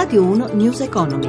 Radio 0.00 0.22
1 0.22 0.50
News 0.52 0.80
Economy. 0.80 1.26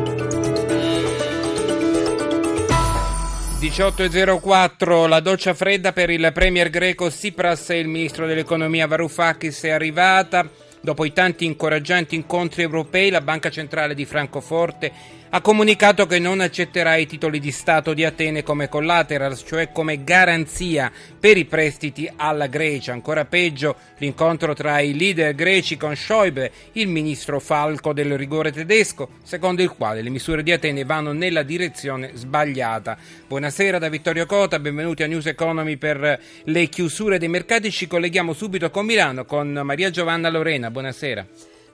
18.04, 3.59 5.07
la 5.07 5.19
doccia 5.21 5.55
fredda 5.55 5.91
per 5.91 6.11
il 6.11 6.29
premier 6.31 6.69
greco 6.69 7.09
Tsipras 7.09 7.71
e 7.71 7.79
il 7.79 7.87
ministro 7.87 8.27
dell'economia 8.27 8.85
Varoufakis 8.85 9.63
è 9.63 9.71
arrivata. 9.71 10.47
Dopo 10.81 11.03
i 11.03 11.13
tanti 11.13 11.45
incoraggianti 11.45 12.13
incontri 12.13 12.61
europei, 12.61 13.09
la 13.09 13.21
Banca 13.21 13.49
Centrale 13.49 13.95
di 13.95 14.05
Francoforte 14.05 14.91
ha 15.31 15.41
comunicato 15.41 16.07
che 16.07 16.17
non 16.17 16.39
accetterà 16.39 16.95
i 16.95 17.05
titoli 17.05 17.39
di 17.39 17.51
Stato 17.51 17.93
di 17.93 18.03
Atene 18.03 18.41
come 18.41 18.67
collateral, 18.67 19.37
cioè 19.37 19.71
come 19.71 20.03
garanzia 20.03 20.91
per 21.19 21.37
i 21.37 21.45
prestiti 21.45 22.11
alla 22.15 22.47
Grecia. 22.47 22.93
Ancora 22.93 23.25
peggio 23.25 23.75
l'incontro 23.99 24.55
tra 24.55 24.79
i 24.79 24.97
leader 24.97 25.35
greci 25.35 25.77
con 25.77 25.95
Schäuble, 25.95 26.51
il 26.73 26.87
ministro 26.87 27.39
falco 27.39 27.93
del 27.93 28.17
rigore 28.17 28.51
tedesco, 28.51 29.09
secondo 29.23 29.61
il 29.61 29.69
quale 29.69 30.01
le 30.01 30.09
misure 30.09 30.41
di 30.41 30.51
Atene 30.51 30.83
vanno 30.83 31.11
nella 31.11 31.43
direzione 31.43 32.11
sbagliata. 32.15 32.97
Buonasera 33.27 33.77
da 33.77 33.87
Vittorio 33.87 34.25
Cota, 34.25 34.57
benvenuti 34.57 35.03
a 35.03 35.07
News 35.07 35.27
Economy 35.27 35.77
per 35.77 36.19
le 36.43 36.65
chiusure 36.67 37.19
dei 37.19 37.27
mercati. 37.27 37.69
Ci 37.69 37.85
colleghiamo 37.85 38.33
subito 38.33 38.71
con 38.71 38.85
Milano 38.85 39.25
con 39.25 39.51
Maria 39.63 39.91
Giovanna 39.91 40.29
Lorena. 40.29 40.71
Buonasera. 40.71 41.27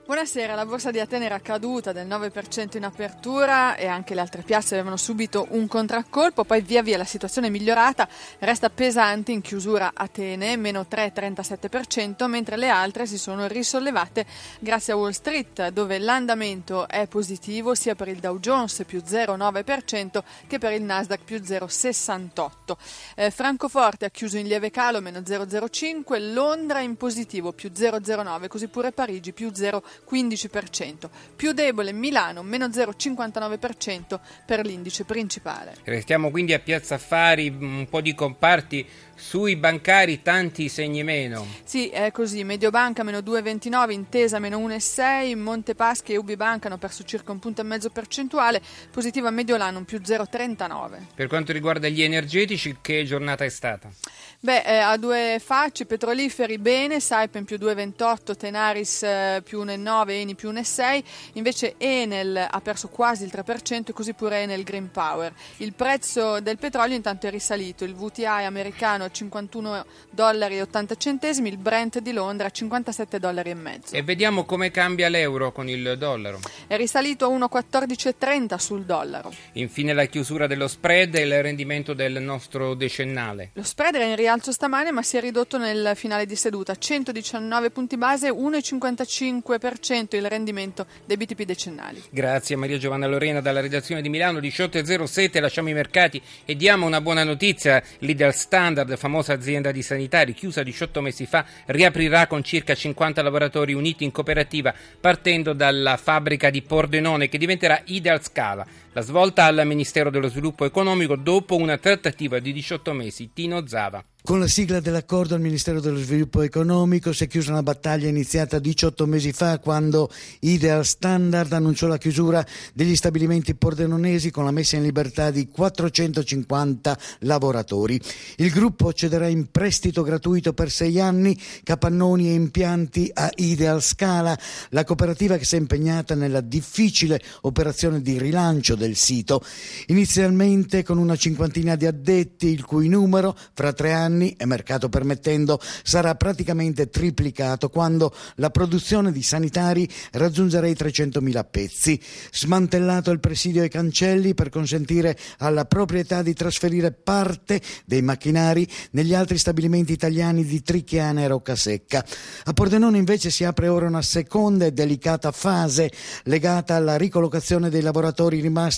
Buonasera, 0.06 0.54
la 0.54 0.64
borsa 0.64 0.92
di 0.92 1.00
Atene 1.00 1.24
era 1.24 1.40
caduta 1.40 1.90
del 1.90 2.06
9% 2.06 2.76
in 2.76 2.84
apertura 2.84 3.74
e 3.74 3.88
anche 3.88 4.14
le 4.14 4.20
altre 4.20 4.42
piazze 4.42 4.74
avevano 4.74 4.96
subito 4.96 5.48
un 5.50 5.66
contraccolpo, 5.66 6.44
poi 6.44 6.60
via 6.60 6.80
via 6.80 6.96
la 6.96 7.04
situazione 7.04 7.48
è 7.48 7.50
migliorata, 7.50 8.08
resta 8.38 8.70
pesante 8.70 9.32
in 9.32 9.40
chiusura 9.40 9.90
Atene, 9.92 10.56
meno 10.56 10.86
3,37%, 10.88 12.28
mentre 12.28 12.56
le 12.56 12.68
altre 12.68 13.06
si 13.06 13.18
sono 13.18 13.48
risollevate 13.48 14.24
grazie 14.60 14.92
a 14.92 14.96
Wall 14.96 15.10
Street, 15.10 15.70
dove 15.70 15.98
l'andamento 15.98 16.86
è 16.86 17.08
positivo 17.08 17.74
sia 17.74 17.96
per 17.96 18.06
il 18.06 18.20
Dow 18.20 18.38
Jones 18.38 18.84
più 18.86 19.02
0,9% 19.04 20.22
che 20.46 20.58
per 20.58 20.70
il 20.70 20.82
Nasdaq 20.82 21.24
più 21.24 21.38
0,68%. 21.38 22.76
Eh, 23.16 23.32
Francoforte 23.32 24.04
ha 24.04 24.10
chiuso 24.10 24.38
in 24.38 24.46
lieve 24.46 24.70
calo, 24.70 25.00
meno 25.00 25.18
0,05%, 25.18 26.32
Londra 26.32 26.78
in 26.78 26.94
positivo 26.96 27.50
più 27.50 27.72
0,09%, 27.74 28.46
così 28.46 28.68
pure 28.68 28.92
Parigi 28.92 29.32
più 29.32 29.48
0,5%. 29.48 29.94
15%. 30.08 31.08
Più 31.34 31.52
debole 31.52 31.92
Milano, 31.92 32.42
meno 32.42 32.66
0,59% 32.66 34.18
per 34.44 34.64
l'indice 34.64 35.04
principale. 35.04 35.76
Restiamo 35.84 36.30
quindi 36.30 36.54
a 36.54 36.58
Piazza 36.58 36.96
Affari, 36.96 37.48
un 37.48 37.86
po' 37.88 38.00
di 38.00 38.14
comparti 38.14 38.86
sui 39.16 39.56
bancari 39.56 40.22
tanti 40.22 40.68
segni 40.68 41.02
meno. 41.02 41.46
Sì, 41.64 41.88
è 41.88 42.12
così. 42.12 42.44
Mediobanca 42.44 43.02
meno 43.02 43.18
2,29, 43.18 43.90
Intesa 43.90 44.38
meno 44.38 44.58
1,6, 44.58 45.36
Montepaschi 45.36 46.12
e 46.12 46.16
Ubi 46.16 46.36
Banca 46.36 46.68
hanno 46.68 46.78
perso 46.78 47.02
circa 47.02 47.32
un 47.32 47.38
punto 47.38 47.62
e 47.62 47.64
mezzo 47.64 47.90
percentuale, 47.90 48.60
positiva 48.90 49.30
Mediolanum 49.30 49.84
più 49.84 49.98
0,39. 49.98 50.98
Per 51.14 51.26
quanto 51.26 51.52
riguarda 51.52 51.88
gli 51.88 52.02
energetici, 52.02 52.76
che 52.80 53.04
giornata 53.04 53.44
è 53.44 53.48
stata? 53.48 53.90
Beh, 54.38 54.62
eh, 54.62 54.76
a 54.76 54.96
due 54.96 55.40
facce, 55.42 55.86
petroliferi 55.86 56.58
bene, 56.58 57.00
Saipem 57.00 57.44
più 57.44 57.56
2,28, 57.56 58.36
Tenaris 58.36 59.02
eh, 59.02 59.42
più 59.42 59.64
1,9, 59.64 59.85
Eni 59.86 60.34
più 60.34 60.50
1,6, 60.50 61.02
invece 61.34 61.74
Enel 61.78 62.46
ha 62.50 62.60
perso 62.60 62.88
quasi 62.88 63.24
il 63.24 63.30
3% 63.32 63.86
e 63.86 63.92
così 63.92 64.12
pure 64.14 64.38
Enel 64.38 64.62
Green 64.62 64.90
Power. 64.90 65.32
Il 65.58 65.74
prezzo 65.74 66.40
del 66.40 66.58
petrolio 66.58 66.96
intanto 66.96 67.26
è 67.26 67.30
risalito, 67.30 67.84
il 67.84 67.94
VTI 67.94 68.44
americano 68.44 69.04
a 69.04 69.10
51 69.10 69.84
dollari 70.10 70.60
80 70.60 70.94
centesimi, 70.96 71.48
il 71.48 71.58
Brent 71.58 72.00
di 72.00 72.12
Londra 72.12 72.48
a 72.48 72.50
57 72.50 73.18
dollari 73.18 73.50
e 73.50 73.54
mezzo. 73.54 73.94
E 73.94 74.02
vediamo 74.02 74.44
come 74.44 74.70
cambia 74.70 75.08
l'euro 75.08 75.52
con 75.52 75.68
il 75.68 75.96
dollaro. 75.98 76.40
È 76.66 76.76
risalito 76.76 77.26
a 77.26 77.36
1,1430 77.36 78.56
sul 78.56 78.84
dollaro. 78.84 79.32
Infine 79.52 79.92
la 79.92 80.06
chiusura 80.06 80.46
dello 80.46 80.68
spread 80.68 81.14
e 81.14 81.22
il 81.22 81.42
rendimento 81.42 81.94
del 81.94 82.20
nostro 82.20 82.74
decennale. 82.74 83.50
Lo 83.54 83.62
spread 83.62 83.94
era 83.94 84.04
in 84.04 84.16
rialzo 84.16 84.52
stamane 84.52 84.90
ma 84.90 85.02
si 85.02 85.16
è 85.16 85.20
ridotto 85.20 85.58
nel 85.58 85.92
finale 85.94 86.26
di 86.26 86.36
seduta, 86.36 86.74
119 86.74 87.70
punti 87.70 87.96
base, 87.96 88.30
1,55% 88.30 89.75
il 90.16 90.26
rendimento 90.26 90.86
dei 91.04 91.16
BTP 91.16 91.42
decennali. 91.42 92.02
Grazie 92.10 92.56
Maria 92.56 92.78
Giovanna 92.78 93.06
Lorena 93.06 93.40
dalla 93.40 93.60
redazione 93.60 94.02
di 94.02 94.08
Milano 94.08 94.38
18.07, 94.38 95.40
lasciamo 95.40 95.68
i 95.68 95.74
mercati 95.74 96.20
e 96.44 96.56
diamo 96.56 96.86
una 96.86 97.00
buona 97.00 97.24
notizia, 97.24 97.82
l'Ideal 97.98 98.34
Standard 98.34 98.96
famosa 98.96 99.32
azienda 99.32 99.70
di 99.70 99.82
sanitari, 99.82 100.34
chiusa 100.34 100.62
18 100.62 101.00
mesi 101.00 101.26
fa, 101.26 101.44
riaprirà 101.66 102.26
con 102.26 102.42
circa 102.42 102.74
50 102.74 103.22
lavoratori 103.22 103.74
uniti 103.74 104.04
in 104.04 104.12
cooperativa, 104.12 104.74
partendo 105.00 105.52
dalla 105.52 105.96
fabbrica 105.96 106.50
di 106.50 106.62
Pordenone 106.62 107.28
che 107.28 107.38
diventerà 107.38 107.80
Ideal 107.84 108.22
Scala. 108.22 108.66
La 108.96 109.02
svolta 109.02 109.44
al 109.44 109.66
Ministero 109.66 110.08
dello 110.08 110.30
Sviluppo 110.30 110.64
Economico 110.64 111.16
dopo 111.16 111.54
una 111.54 111.76
trattativa 111.76 112.38
di 112.38 112.50
18 112.54 112.94
mesi. 112.94 113.28
Tino 113.34 113.66
Zava. 113.66 114.02
Con 114.26 114.40
la 114.40 114.48
sigla 114.48 114.80
dell'accordo 114.80 115.36
al 115.36 115.40
Ministero 115.40 115.80
dello 115.80 115.98
Sviluppo 115.98 116.42
Economico 116.42 117.12
si 117.12 117.22
è 117.22 117.26
chiusa 117.28 117.52
una 117.52 117.62
battaglia 117.62 118.08
iniziata 118.08 118.58
18 118.58 119.06
mesi 119.06 119.30
fa 119.30 119.60
quando 119.60 120.10
Ideal 120.40 120.84
Standard 120.84 121.52
annunciò 121.52 121.86
la 121.86 121.96
chiusura 121.96 122.44
degli 122.74 122.96
stabilimenti 122.96 123.54
pordenonesi 123.54 124.32
con 124.32 124.44
la 124.44 124.50
messa 124.50 124.74
in 124.74 124.82
libertà 124.82 125.30
di 125.30 125.46
450 125.46 126.98
lavoratori. 127.20 128.00
Il 128.38 128.50
gruppo 128.50 128.92
cederà 128.92 129.28
in 129.28 129.48
prestito 129.52 130.02
gratuito 130.02 130.54
per 130.54 130.72
sei 130.72 130.98
anni 130.98 131.40
capannoni 131.62 132.28
e 132.28 132.32
impianti 132.32 133.08
a 133.14 133.30
Ideal 133.32 133.80
Scala, 133.80 134.36
la 134.70 134.82
cooperativa 134.82 135.36
che 135.36 135.44
si 135.44 135.54
è 135.54 135.58
impegnata 135.58 136.16
nella 136.16 136.40
difficile 136.40 137.22
operazione 137.42 138.02
di 138.02 138.18
rilancio 138.18 138.74
del 138.74 138.85
sito. 138.94 139.42
Inizialmente 139.86 140.84
con 140.84 140.98
una 140.98 141.16
cinquantina 141.16 141.74
di 141.74 141.86
addetti, 141.86 142.46
il 142.46 142.64
cui 142.64 142.88
numero 142.88 143.36
fra 143.54 143.72
tre 143.72 143.92
anni 143.92 144.36
e 144.36 144.46
mercato 144.46 144.88
permettendo 144.88 145.58
sarà 145.82 146.14
praticamente 146.14 146.88
triplicato 146.88 147.68
quando 147.68 148.14
la 148.36 148.50
produzione 148.50 149.10
di 149.10 149.22
sanitari 149.22 149.88
raggiungerà 150.12 150.68
i 150.68 150.72
300.000 150.72 151.44
pezzi. 151.50 152.00
Smantellato 152.30 153.10
il 153.10 153.20
presidio 153.20 153.62
ai 153.62 153.68
cancelli 153.68 154.34
per 154.34 154.50
consentire 154.50 155.16
alla 155.38 155.64
proprietà 155.64 156.22
di 156.22 156.34
trasferire 156.34 156.92
parte 156.92 157.60
dei 157.84 158.02
macchinari 158.02 158.68
negli 158.92 159.14
altri 159.14 159.38
stabilimenti 159.38 159.92
italiani 159.92 160.44
di 160.44 160.62
Tricchiana 160.62 161.22
e 161.22 161.28
Roccasecca. 161.28 162.04
A 162.44 162.52
Pordenone 162.52 162.98
invece 162.98 163.30
si 163.30 163.44
apre 163.44 163.68
ora 163.68 163.86
una 163.86 164.02
seconda 164.02 164.66
e 164.66 164.72
delicata 164.72 165.32
fase 165.32 165.90
legata 166.24 166.74
alla 166.74 166.96
ricollocazione 166.96 167.70
dei 167.70 167.82
lavoratori 167.82 168.40
rimasti 168.40 168.75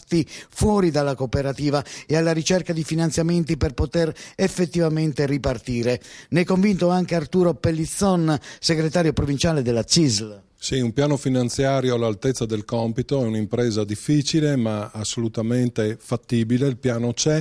fuori 0.48 0.90
dalla 0.90 1.14
cooperativa 1.14 1.84
e 2.06 2.16
alla 2.16 2.32
ricerca 2.32 2.72
di 2.72 2.84
finanziamenti 2.84 3.56
per 3.56 3.74
poter 3.74 4.14
effettivamente 4.34 5.26
ripartire. 5.26 6.00
Ne 6.30 6.42
è 6.42 6.44
convinto 6.44 6.88
anche 6.90 7.14
Arturo 7.14 7.54
Pellizzon, 7.54 8.38
segretario 8.60 9.12
provinciale 9.12 9.62
della 9.62 9.84
CISL. 9.84 10.42
Sì, 10.60 10.80
un 10.80 10.92
piano 10.92 11.16
finanziario 11.16 11.94
all'altezza 11.94 12.44
del 12.44 12.64
compito, 12.64 13.22
è 13.22 13.26
un'impresa 13.26 13.84
difficile 13.84 14.56
ma 14.56 14.90
assolutamente 14.92 15.96
fattibile, 16.00 16.66
il 16.66 16.78
piano 16.78 17.12
c'è. 17.12 17.40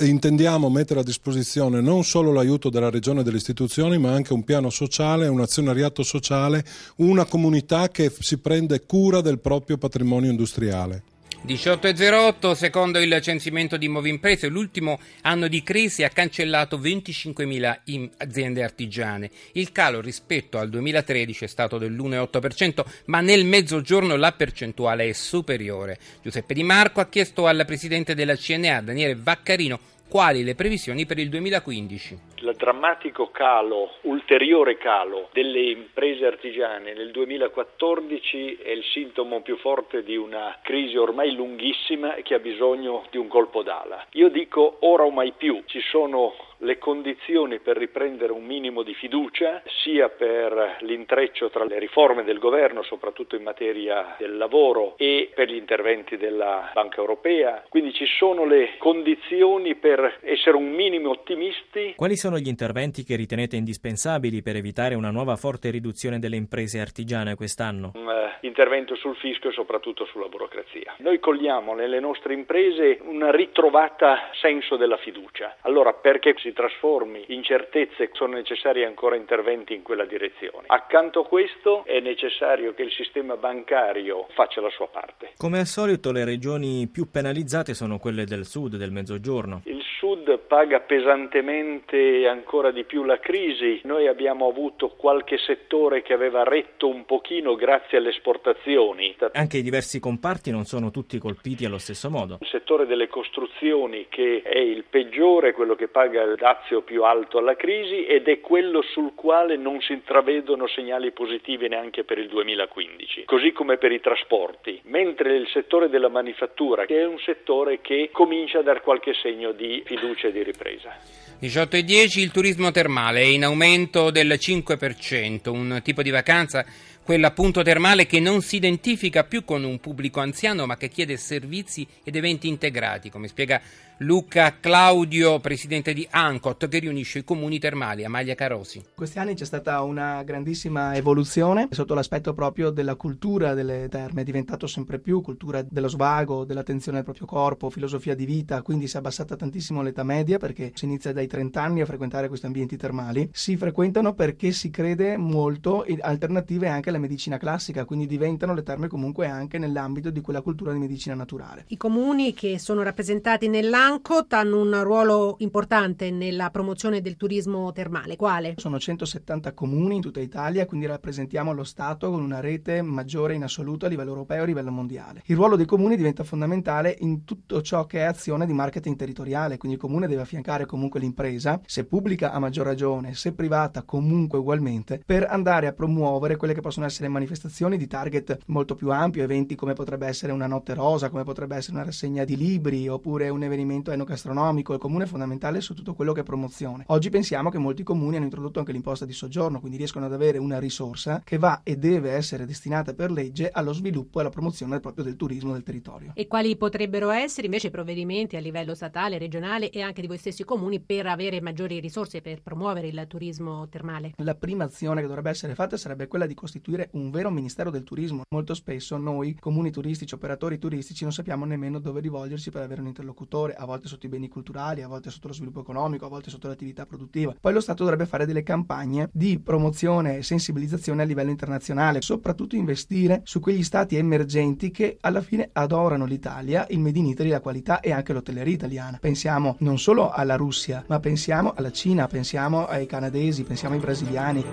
Intendiamo 0.00 0.70
mettere 0.70 1.00
a 1.00 1.02
disposizione 1.02 1.80
non 1.80 2.04
solo 2.04 2.32
l'aiuto 2.32 2.70
della 2.70 2.88
Regione 2.88 3.20
e 3.20 3.24
delle 3.24 3.38
istituzioni, 3.38 3.98
ma 3.98 4.12
anche 4.12 4.32
un 4.32 4.44
piano 4.44 4.70
sociale, 4.70 5.26
un 5.26 5.40
azionariato 5.40 6.04
sociale, 6.04 6.64
una 6.98 7.24
comunità 7.24 7.88
che 7.88 8.12
si 8.16 8.38
prende 8.38 8.86
cura 8.86 9.20
del 9.20 9.40
proprio 9.40 9.76
patrimonio 9.76 10.30
industriale. 10.30 11.02
18,08 11.46 12.54
secondo 12.54 12.98
il 12.98 13.20
censimento 13.22 13.76
di 13.76 13.86
Movimprese, 13.86 14.48
l'ultimo 14.48 14.98
anno 15.22 15.46
di 15.46 15.62
crisi 15.62 16.02
ha 16.02 16.08
cancellato 16.08 16.76
25.000 16.76 18.08
aziende 18.16 18.64
artigiane. 18.64 19.30
Il 19.52 19.70
calo 19.70 20.00
rispetto 20.00 20.58
al 20.58 20.68
2013 20.68 21.44
è 21.44 21.46
stato 21.46 21.78
dell'1,8%, 21.78 22.84
ma 23.04 23.20
nel 23.20 23.44
mezzogiorno 23.44 24.16
la 24.16 24.32
percentuale 24.32 25.08
è 25.08 25.12
superiore. 25.12 26.00
Giuseppe 26.20 26.52
Di 26.52 26.64
Marco 26.64 26.98
ha 26.98 27.06
chiesto 27.06 27.46
al 27.46 27.62
presidente 27.64 28.16
della 28.16 28.34
CNA, 28.34 28.80
Daniele 28.80 29.14
Vaccarino, 29.14 29.78
quali 30.08 30.44
le 30.44 30.54
previsioni 30.54 31.06
per 31.06 31.18
il 31.18 31.28
2015. 31.28 32.18
Il 32.36 32.54
drammatico 32.56 33.30
calo, 33.30 33.94
ulteriore 34.02 34.76
calo 34.76 35.28
delle 35.32 35.70
imprese 35.70 36.26
artigiane 36.26 36.94
nel 36.94 37.10
2014 37.10 38.58
è 38.62 38.70
il 38.70 38.84
sintomo 38.92 39.40
più 39.40 39.56
forte 39.56 40.02
di 40.02 40.16
una 40.16 40.58
crisi 40.62 40.96
ormai 40.96 41.34
lunghissima 41.34 42.14
che 42.22 42.34
ha 42.34 42.38
bisogno 42.38 43.06
di 43.10 43.16
un 43.16 43.28
colpo 43.28 43.62
d'ala. 43.62 44.06
Io 44.12 44.28
dico 44.28 44.76
ora 44.80 45.04
o 45.04 45.10
mai 45.10 45.32
più, 45.36 45.62
ci 45.66 45.80
sono 45.90 46.34
le 46.58 46.78
condizioni 46.78 47.58
per 47.58 47.76
riprendere 47.76 48.32
un 48.32 48.44
minimo 48.44 48.82
di 48.82 48.94
fiducia, 48.94 49.62
sia 49.82 50.08
per 50.08 50.78
l'intreccio 50.80 51.50
tra 51.50 51.64
le 51.64 51.78
riforme 51.78 52.24
del 52.24 52.38
governo, 52.38 52.82
soprattutto 52.82 53.36
in 53.36 53.42
materia 53.42 54.16
del 54.18 54.36
lavoro, 54.36 54.94
e 54.96 55.30
per 55.34 55.48
gli 55.48 55.56
interventi 55.56 56.16
della 56.16 56.70
Banca 56.72 57.00
Europea. 57.00 57.64
Quindi 57.68 57.92
ci 57.92 58.06
sono 58.06 58.44
le 58.44 58.74
condizioni 58.78 59.74
per 59.74 60.18
essere 60.22 60.56
un 60.56 60.70
minimo 60.70 61.10
ottimisti. 61.10 61.94
Quali 61.96 62.16
sono 62.16 62.38
gli 62.38 62.48
interventi 62.48 63.04
che 63.04 63.16
ritenete 63.16 63.56
indispensabili 63.56 64.42
per 64.42 64.56
evitare 64.56 64.94
una 64.94 65.10
nuova 65.10 65.36
forte 65.36 65.70
riduzione 65.70 66.18
delle 66.18 66.36
imprese 66.36 66.80
artigiane 66.80 67.34
quest'anno? 67.34 67.92
Un 67.94 68.06
uh, 68.06 68.46
intervento 68.46 68.94
sul 68.94 69.16
fisco 69.16 69.48
e 69.48 69.52
soprattutto 69.52 70.04
sulla 70.06 70.28
burocrazia. 70.28 70.94
Noi 70.98 71.18
cogliamo 71.18 71.74
nelle 71.74 72.00
nostre 72.00 72.34
imprese 72.34 72.98
una 73.02 73.30
ritrovata 73.30 74.30
senso 74.40 74.76
della 74.76 74.96
fiducia. 74.96 75.56
Allora 75.62 75.92
perché 75.92 76.34
si 76.46 76.52
trasformi 76.52 77.24
in 77.28 77.42
certezze 77.42 78.10
sono 78.12 78.34
necessari 78.34 78.84
ancora 78.84 79.16
interventi 79.16 79.74
in 79.74 79.82
quella 79.82 80.04
direzione. 80.04 80.66
Accanto 80.68 81.20
a 81.20 81.26
questo 81.26 81.84
è 81.84 81.98
necessario 81.98 82.72
che 82.72 82.82
il 82.82 82.92
sistema 82.92 83.36
bancario 83.36 84.26
faccia 84.34 84.60
la 84.60 84.70
sua 84.70 84.86
parte. 84.86 85.32
Come 85.36 85.58
al 85.58 85.66
solito 85.66 86.12
le 86.12 86.24
regioni 86.24 86.88
più 86.92 87.10
penalizzate 87.10 87.74
sono 87.74 87.98
quelle 87.98 88.24
del 88.24 88.44
sud, 88.44 88.76
del 88.76 88.92
mezzogiorno. 88.92 89.62
Il 89.64 89.82
sud 89.98 90.38
paga 90.38 90.80
pesantemente 90.80 92.28
ancora 92.28 92.70
di 92.70 92.84
più 92.84 93.02
la 93.04 93.18
crisi. 93.18 93.80
Noi 93.84 94.06
abbiamo 94.06 94.48
avuto 94.48 94.90
qualche 94.90 95.38
settore 95.38 96.02
che 96.02 96.12
aveva 96.12 96.44
retto 96.44 96.88
un 96.88 97.04
pochino 97.04 97.56
grazie 97.56 97.98
alle 97.98 98.10
esportazioni. 98.10 99.16
Anche 99.32 99.58
i 99.58 99.62
diversi 99.62 99.98
comparti 99.98 100.50
non 100.50 100.64
sono 100.64 100.90
tutti 100.90 101.18
colpiti 101.18 101.64
allo 101.64 101.78
stesso 101.78 102.10
modo. 102.10 102.38
Il 102.40 102.48
settore 102.48 102.86
delle 102.86 103.08
costruzioni 103.08 104.06
che 104.08 104.42
è 104.42 104.58
il 104.58 104.84
peggiore, 104.88 105.52
quello 105.52 105.74
che 105.74 105.88
paga 105.88 106.22
il 106.22 106.35
dazio 106.36 106.82
più 106.82 107.02
alto 107.02 107.38
alla 107.38 107.56
crisi 107.56 108.04
ed 108.04 108.28
è 108.28 108.40
quello 108.40 108.82
sul 108.82 109.14
quale 109.14 109.56
non 109.56 109.80
si 109.80 109.92
intravedono 109.92 110.68
segnali 110.68 111.10
positivi 111.10 111.68
neanche 111.68 112.04
per 112.04 112.18
il 112.18 112.28
2015, 112.28 113.24
così 113.24 113.52
come 113.52 113.76
per 113.78 113.92
i 113.92 114.00
trasporti, 114.00 114.80
mentre 114.84 115.34
il 115.34 115.48
settore 115.52 115.88
della 115.88 116.08
manifattura, 116.08 116.84
è 116.84 117.04
un 117.04 117.18
settore 117.18 117.80
che 117.80 118.10
comincia 118.12 118.60
a 118.60 118.62
dar 118.62 118.82
qualche 118.82 119.14
segno 119.14 119.52
di 119.52 119.82
fiducia 119.84 120.28
e 120.28 120.32
di 120.32 120.42
ripresa. 120.42 120.94
18 121.38 121.76
e 121.76 121.82
10 121.82 122.20
il 122.20 122.30
turismo 122.30 122.70
termale 122.70 123.20
è 123.20 123.24
in 123.26 123.44
aumento 123.44 124.10
del 124.10 124.28
5%, 124.38 125.50
un 125.50 125.80
tipo 125.82 126.02
di 126.02 126.10
vacanza 126.10 126.64
quella 127.06 127.28
appunto 127.28 127.62
termale 127.62 128.04
che 128.04 128.18
non 128.18 128.40
si 128.40 128.56
identifica 128.56 129.22
più 129.22 129.44
con 129.44 129.62
un 129.62 129.78
pubblico 129.78 130.18
anziano 130.18 130.66
ma 130.66 130.76
che 130.76 130.88
chiede 130.88 131.16
servizi 131.16 131.86
ed 132.02 132.16
eventi 132.16 132.48
integrati, 132.48 133.10
come 133.10 133.28
spiega 133.28 133.60
Luca 134.00 134.58
Claudio, 134.60 135.40
presidente 135.40 135.94
di 135.94 136.06
ANCOT, 136.10 136.68
che 136.68 136.80
riunisce 136.80 137.20
i 137.20 137.24
comuni 137.24 137.58
termali. 137.58 138.04
Amalia 138.04 138.34
Carosi. 138.34 138.84
Questi 138.94 139.18
anni 139.18 139.34
c'è 139.34 139.46
stata 139.46 139.80
una 139.80 140.22
grandissima 140.22 140.94
evoluzione 140.94 141.68
sotto 141.70 141.94
l'aspetto 141.94 142.34
proprio 142.34 142.68
della 142.68 142.94
cultura 142.96 143.54
delle 143.54 143.88
terme, 143.88 144.20
è 144.20 144.24
diventato 144.24 144.66
sempre 144.66 144.98
più 144.98 145.22
cultura 145.22 145.62
dello 145.62 145.88
svago, 145.88 146.44
dell'attenzione 146.44 146.98
al 146.98 147.04
proprio 147.04 147.24
corpo, 147.24 147.70
filosofia 147.70 148.14
di 148.14 148.26
vita, 148.26 148.60
quindi 148.60 148.86
si 148.86 148.96
è 148.96 148.98
abbassata 148.98 149.34
tantissimo 149.34 149.80
l'età 149.80 150.02
media 150.02 150.36
perché 150.36 150.72
si 150.74 150.84
inizia 150.84 151.14
dai 151.14 151.26
30 151.26 151.62
anni 151.62 151.80
a 151.80 151.86
frequentare 151.86 152.28
questi 152.28 152.44
ambienti 152.44 152.76
termali. 152.76 153.30
Si 153.32 153.56
frequentano 153.56 154.12
perché 154.12 154.52
si 154.52 154.68
crede 154.68 155.16
molto 155.16 155.84
in 155.86 156.00
alternative 156.02 156.68
anche 156.68 156.90
alla 156.90 156.98
medicina 156.98 157.38
classica, 157.38 157.86
quindi 157.86 158.06
diventano 158.06 158.52
le 158.52 158.62
terme 158.62 158.88
comunque 158.88 159.26
anche 159.26 159.56
nell'ambito 159.56 160.10
di 160.10 160.20
quella 160.20 160.42
cultura 160.42 160.74
di 160.74 160.78
medicina 160.80 161.14
naturale. 161.14 161.64
I 161.68 161.78
comuni 161.78 162.34
che 162.34 162.58
sono 162.58 162.82
rappresentati 162.82 163.48
nell'ambito 163.48 163.84
Ancot 163.86 164.32
hanno 164.32 164.60
un 164.60 164.82
ruolo 164.82 165.36
importante 165.38 166.10
nella 166.10 166.50
promozione 166.50 167.00
del 167.00 167.16
turismo 167.16 167.70
termale. 167.70 168.16
Quale? 168.16 168.54
Sono 168.56 168.80
170 168.80 169.52
comuni 169.52 169.94
in 169.94 170.00
tutta 170.00 170.18
Italia, 170.18 170.66
quindi 170.66 170.86
rappresentiamo 170.86 171.52
lo 171.52 171.62
Stato 171.62 172.10
con 172.10 172.20
una 172.20 172.40
rete 172.40 172.82
maggiore 172.82 173.34
in 173.34 173.44
assoluto 173.44 173.86
a 173.86 173.88
livello 173.88 174.10
europeo 174.10 174.38
e 174.38 174.40
a 174.40 174.44
livello 174.44 174.72
mondiale. 174.72 175.22
Il 175.26 175.36
ruolo 175.36 175.54
dei 175.54 175.66
comuni 175.66 175.94
diventa 175.94 176.24
fondamentale 176.24 176.96
in 176.98 177.22
tutto 177.22 177.62
ciò 177.62 177.86
che 177.86 178.00
è 178.00 178.02
azione 178.02 178.44
di 178.44 178.52
marketing 178.52 178.96
territoriale, 178.96 179.56
quindi 179.56 179.76
il 179.76 179.82
comune 179.84 180.08
deve 180.08 180.22
affiancare 180.22 180.66
comunque 180.66 180.98
l'impresa, 180.98 181.60
se 181.64 181.84
pubblica 181.84 182.32
a 182.32 182.40
maggior 182.40 182.66
ragione, 182.66 183.14
se 183.14 183.34
privata 183.34 183.84
comunque 183.84 184.40
ugualmente, 184.40 185.00
per 185.06 185.28
andare 185.30 185.68
a 185.68 185.72
promuovere 185.72 186.34
quelle 186.34 186.54
che 186.54 186.60
possono 186.60 186.86
essere 186.86 187.06
manifestazioni 187.06 187.76
di 187.76 187.86
target 187.86 188.38
molto 188.46 188.74
più 188.74 188.90
ampio, 188.90 189.22
eventi 189.22 189.54
come 189.54 189.74
potrebbe 189.74 190.08
essere 190.08 190.32
una 190.32 190.48
notte 190.48 190.74
rosa, 190.74 191.08
come 191.08 191.22
potrebbe 191.22 191.54
essere 191.54 191.76
una 191.76 191.84
rassegna 191.84 192.24
di 192.24 192.36
libri 192.36 192.88
oppure 192.88 193.28
un 193.28 193.44
avvenimento 193.44 193.74
elemento 193.76 193.90
enogastronomico, 193.90 194.72
il 194.72 194.78
comune 194.78 195.04
è 195.04 195.06
fondamentale 195.06 195.60
su 195.60 195.74
tutto 195.74 195.94
quello 195.94 196.12
che 196.12 196.20
è 196.20 196.24
promozione. 196.24 196.84
Oggi 196.88 197.10
pensiamo 197.10 197.50
che 197.50 197.58
molti 197.58 197.82
comuni 197.82 198.16
hanno 198.16 198.24
introdotto 198.24 198.58
anche 198.58 198.72
l'imposta 198.72 199.04
di 199.04 199.12
soggiorno, 199.12 199.60
quindi 199.60 199.76
riescono 199.76 200.06
ad 200.06 200.12
avere 200.12 200.38
una 200.38 200.58
risorsa 200.58 201.20
che 201.24 201.38
va 201.38 201.60
e 201.62 201.76
deve 201.76 202.12
essere 202.12 202.46
destinata 202.46 202.94
per 202.94 203.10
legge 203.10 203.50
allo 203.50 203.72
sviluppo 203.72 204.18
e 204.18 204.20
alla 204.22 204.30
promozione 204.30 204.80
proprio 204.80 205.04
del 205.04 205.16
turismo 205.16 205.52
del 205.52 205.62
territorio. 205.62 206.12
E 206.14 206.26
quali 206.26 206.56
potrebbero 206.56 207.10
essere 207.10 207.46
invece 207.46 207.68
i 207.68 207.70
provvedimenti 207.70 208.36
a 208.36 208.40
livello 208.40 208.74
statale, 208.74 209.18
regionale 209.18 209.70
e 209.70 209.82
anche 209.82 210.00
di 210.00 210.06
voi 210.06 210.18
stessi 210.18 210.44
comuni 210.44 210.80
per 210.80 211.06
avere 211.06 211.40
maggiori 211.40 211.80
risorse 211.80 212.20
per 212.20 212.42
promuovere 212.42 212.88
il 212.88 213.04
turismo 213.08 213.68
termale? 213.68 214.12
La 214.16 214.34
prima 214.34 214.64
azione 214.64 215.00
che 215.00 215.06
dovrebbe 215.06 215.30
essere 215.30 215.54
fatta 215.54 215.76
sarebbe 215.76 216.06
quella 216.06 216.26
di 216.26 216.34
costituire 216.34 216.88
un 216.92 217.10
vero 217.10 217.30
ministero 217.30 217.70
del 217.70 217.84
turismo. 217.84 218.22
Molto 218.30 218.54
spesso 218.54 218.96
noi, 218.96 219.36
comuni 219.38 219.70
turistici, 219.70 220.14
operatori 220.14 220.58
turistici, 220.58 221.04
non 221.04 221.12
sappiamo 221.12 221.44
nemmeno 221.44 221.78
dove 221.78 222.00
rivolgerci 222.00 222.50
per 222.50 222.62
avere 222.62 222.80
un 222.80 222.86
interlocutore 222.86 223.54
a 223.54 223.65
volte 223.66 223.88
sotto 223.88 224.06
i 224.06 224.08
beni 224.08 224.28
culturali, 224.28 224.82
a 224.82 224.88
volte 224.88 225.10
sotto 225.10 225.28
lo 225.28 225.34
sviluppo 225.34 225.60
economico, 225.60 226.06
a 226.06 226.08
volte 226.08 226.30
sotto 226.30 226.48
l'attività 226.48 226.86
produttiva. 226.86 227.34
Poi 227.38 227.52
lo 227.52 227.60
Stato 227.60 227.82
dovrebbe 227.82 228.06
fare 228.06 228.26
delle 228.26 228.42
campagne 228.42 229.08
di 229.12 229.38
promozione 229.38 230.18
e 230.18 230.22
sensibilizzazione 230.22 231.02
a 231.02 231.04
livello 231.04 231.30
internazionale, 231.30 232.00
soprattutto 232.00 232.56
investire 232.56 233.20
su 233.24 233.40
quegli 233.40 233.62
stati 233.62 233.96
emergenti 233.96 234.70
che 234.70 234.96
alla 235.00 235.20
fine 235.20 235.50
adorano 235.52 236.04
l'Italia, 236.06 236.66
il 236.70 236.80
Made 236.80 236.98
in 236.98 237.06
Italy, 237.06 237.30
la 237.30 237.40
qualità 237.40 237.80
e 237.80 237.92
anche 237.92 238.12
l'hotelleria 238.12 238.54
italiana. 238.54 238.98
Pensiamo 239.00 239.56
non 239.60 239.78
solo 239.78 240.10
alla 240.10 240.36
Russia, 240.36 240.84
ma 240.88 241.00
pensiamo 241.00 241.52
alla 241.54 241.72
Cina, 241.72 242.06
pensiamo 242.06 242.66
ai 242.66 242.86
canadesi, 242.86 243.42
pensiamo 243.42 243.74
ai 243.74 243.80
brasiliani. 243.80 244.44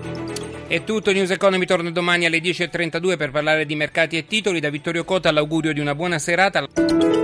È 0.66 0.82
tutto, 0.82 1.12
News 1.12 1.30
Economy 1.30 1.66
torna 1.66 1.90
domani 1.90 2.24
alle 2.24 2.38
10.32 2.38 3.16
per 3.16 3.30
parlare 3.30 3.66
di 3.66 3.74
mercati 3.74 4.16
e 4.16 4.26
titoli. 4.26 4.60
Da 4.60 4.70
Vittorio 4.70 5.04
Cota 5.04 5.30
l'augurio 5.30 5.72
di 5.72 5.80
una 5.80 5.94
buona 5.94 6.18
serata. 6.18 7.23